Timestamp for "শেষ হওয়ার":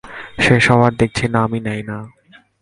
0.45-0.93